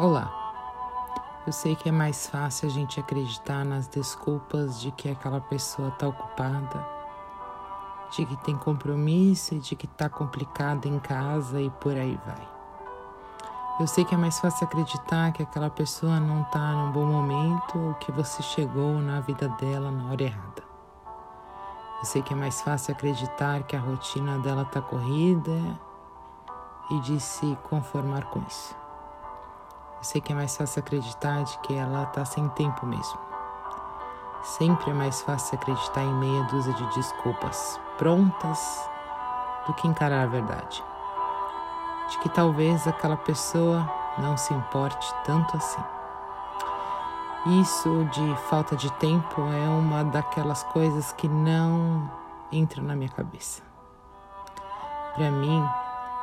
[0.00, 0.32] Olá.
[1.46, 5.88] Eu sei que é mais fácil a gente acreditar nas desculpas de que aquela pessoa
[5.88, 6.88] está ocupada,
[8.10, 12.48] de que tem compromisso e de que está complicada em casa e por aí vai.
[13.78, 17.78] Eu sei que é mais fácil acreditar que aquela pessoa não está num bom momento
[17.78, 20.62] ou que você chegou na vida dela na hora errada.
[21.98, 25.78] Eu sei que é mais fácil acreditar que a rotina dela está corrida
[26.90, 28.79] e de se conformar com isso.
[30.00, 33.18] Eu sei que é mais fácil acreditar de que ela está sem tempo mesmo.
[34.42, 38.88] Sempre é mais fácil acreditar em meia dúzia de desculpas prontas
[39.66, 40.82] do que encarar a verdade.
[42.08, 45.84] De que talvez aquela pessoa não se importe tanto assim.
[47.60, 52.10] Isso de falta de tempo é uma daquelas coisas que não
[52.50, 53.62] entram na minha cabeça.
[55.14, 55.62] Para mim,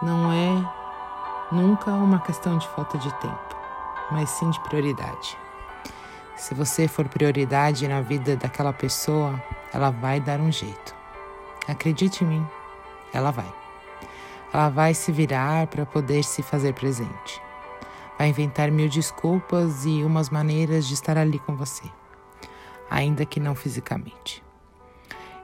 [0.00, 0.70] não é
[1.50, 3.53] nunca uma questão de falta de tempo
[4.10, 5.36] mas sim de prioridade.
[6.36, 10.94] Se você for prioridade na vida daquela pessoa, ela vai dar um jeito.
[11.68, 12.46] Acredite em mim,
[13.12, 13.50] ela vai.
[14.52, 17.40] Ela vai se virar para poder se fazer presente.
[18.18, 21.84] Vai inventar mil desculpas e umas maneiras de estar ali com você,
[22.90, 24.44] ainda que não fisicamente.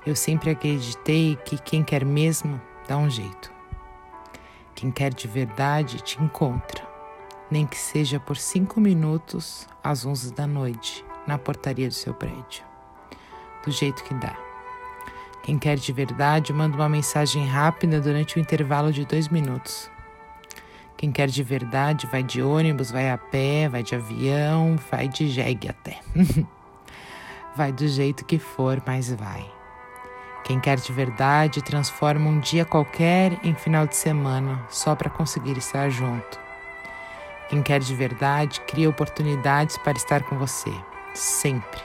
[0.05, 3.53] Eu sempre acreditei que quem quer mesmo dá um jeito.
[4.75, 6.90] Quem quer de verdade te encontra
[7.51, 12.65] nem que seja por cinco minutos às onze da noite, na portaria do seu prédio.
[13.65, 14.37] Do jeito que dá.
[15.43, 19.91] Quem quer de verdade, manda uma mensagem rápida durante o intervalo de dois minutos.
[20.97, 25.29] Quem quer de verdade, vai de ônibus, vai a pé, vai de avião, vai de
[25.29, 25.99] jegue até.
[27.57, 29.45] vai do jeito que for, mas vai.
[30.45, 35.57] Quem quer de verdade, transforma um dia qualquer em final de semana só para conseguir
[35.57, 36.50] estar junto.
[37.51, 40.73] Quem quer de verdade cria oportunidades para estar com você,
[41.13, 41.81] sempre.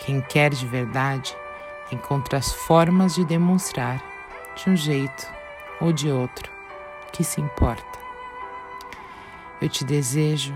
[0.00, 1.32] Quem quer de verdade
[1.92, 4.02] encontra as formas de demonstrar,
[4.56, 5.32] de um jeito
[5.80, 6.50] ou de outro,
[7.12, 8.00] que se importa.
[9.62, 10.52] Eu te desejo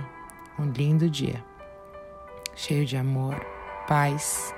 [0.58, 1.44] um lindo dia,
[2.56, 3.36] cheio de amor,
[3.86, 4.52] paz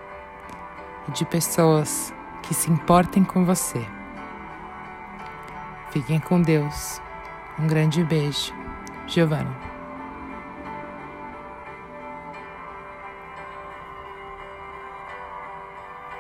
[1.07, 3.87] e de pessoas que se importem com você.
[5.91, 6.99] Fiquem com Deus.
[7.59, 8.55] Um grande beijo.
[9.11, 9.70] Giovanna.